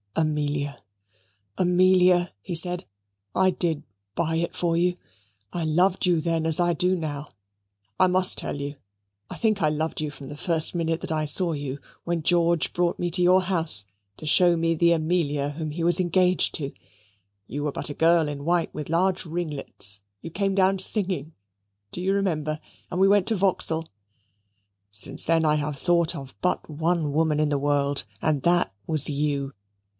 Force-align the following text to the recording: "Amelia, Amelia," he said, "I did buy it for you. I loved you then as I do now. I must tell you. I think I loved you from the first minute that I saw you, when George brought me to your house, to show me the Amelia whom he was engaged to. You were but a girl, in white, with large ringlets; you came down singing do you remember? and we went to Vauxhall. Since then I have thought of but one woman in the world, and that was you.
"Amelia, 0.15 0.83
Amelia," 1.57 2.33
he 2.41 2.53
said, 2.55 2.85
"I 3.33 3.51
did 3.51 3.83
buy 4.13 4.35
it 4.37 4.53
for 4.55 4.75
you. 4.75 4.97
I 5.53 5.63
loved 5.63 6.05
you 6.05 6.19
then 6.19 6.45
as 6.45 6.59
I 6.59 6.73
do 6.73 6.97
now. 6.97 7.29
I 7.99 8.07
must 8.07 8.37
tell 8.37 8.59
you. 8.59 8.75
I 9.29 9.35
think 9.37 9.61
I 9.61 9.69
loved 9.69 10.01
you 10.01 10.11
from 10.11 10.27
the 10.27 10.35
first 10.35 10.75
minute 10.75 10.99
that 11.01 11.13
I 11.13 11.23
saw 11.25 11.53
you, 11.53 11.79
when 12.03 12.23
George 12.23 12.73
brought 12.73 12.99
me 12.99 13.09
to 13.11 13.21
your 13.21 13.43
house, 13.43 13.85
to 14.17 14.25
show 14.25 14.57
me 14.57 14.75
the 14.75 14.91
Amelia 14.91 15.51
whom 15.51 15.69
he 15.71 15.83
was 15.83 15.99
engaged 16.01 16.55
to. 16.55 16.73
You 17.47 17.63
were 17.63 17.71
but 17.71 17.89
a 17.89 17.93
girl, 17.93 18.27
in 18.27 18.43
white, 18.43 18.73
with 18.73 18.89
large 18.89 19.25
ringlets; 19.25 20.01
you 20.21 20.29
came 20.31 20.55
down 20.55 20.79
singing 20.79 21.33
do 21.91 22.01
you 22.01 22.13
remember? 22.13 22.59
and 22.89 22.99
we 22.99 23.07
went 23.07 23.27
to 23.27 23.35
Vauxhall. 23.35 23.87
Since 24.91 25.27
then 25.27 25.45
I 25.45 25.55
have 25.55 25.77
thought 25.77 26.15
of 26.15 26.35
but 26.41 26.69
one 26.69 27.13
woman 27.13 27.39
in 27.39 27.49
the 27.49 27.59
world, 27.59 28.03
and 28.21 28.41
that 28.43 28.73
was 28.87 29.07
you. 29.09 29.53